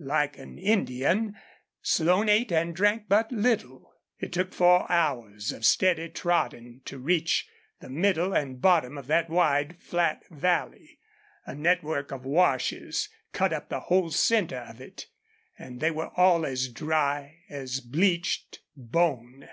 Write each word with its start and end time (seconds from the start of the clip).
Like 0.00 0.36
an 0.36 0.58
Indian, 0.58 1.36
Slone 1.80 2.28
ate 2.28 2.50
and 2.50 2.74
drank 2.74 3.04
but 3.08 3.30
little. 3.30 3.92
It 4.18 4.32
took 4.32 4.52
four 4.52 4.90
hours 4.90 5.52
of 5.52 5.64
steady 5.64 6.08
trotting 6.08 6.80
to 6.86 6.98
reach 6.98 7.46
the 7.78 7.88
middle 7.88 8.32
and 8.32 8.60
bottom 8.60 8.98
of 8.98 9.06
that 9.06 9.30
wide, 9.30 9.80
flat 9.80 10.24
valley. 10.28 10.98
A 11.46 11.54
network 11.54 12.10
of 12.10 12.24
washes 12.24 13.08
cut 13.32 13.52
up 13.52 13.68
the 13.68 13.78
whole 13.86 14.10
center 14.10 14.66
of 14.68 14.80
it, 14.80 15.06
and 15.56 15.78
they 15.78 15.92
were 15.92 16.10
all 16.16 16.44
as 16.44 16.66
dry 16.68 17.42
as 17.48 17.78
bleached 17.78 18.62
bone. 18.76 19.48